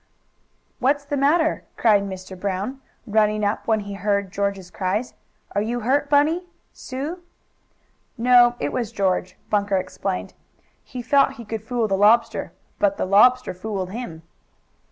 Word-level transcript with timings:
"What's 0.79 1.05
the 1.05 1.15
matter?" 1.15 1.63
cried 1.77 2.01
Mr. 2.01 2.35
Brown, 2.35 2.81
running 3.05 3.45
up 3.45 3.67
when 3.67 3.81
he 3.81 3.93
heard 3.93 4.31
George's 4.31 4.71
cries. 4.71 5.13
"Are 5.51 5.61
you 5.61 5.81
hurt, 5.81 6.09
Bunny 6.09 6.45
Sue?" 6.73 7.21
"No, 8.17 8.55
it 8.59 8.73
was 8.73 8.91
George," 8.91 9.37
Bunker 9.51 9.77
explained. 9.77 10.33
"He 10.83 11.03
thought 11.03 11.33
he 11.33 11.45
could 11.45 11.61
fool 11.63 11.87
the 11.87 11.97
lobster, 11.97 12.51
but 12.79 12.97
the 12.97 13.05
lobster 13.05 13.53
fooled 13.53 13.91
him." 13.91 14.23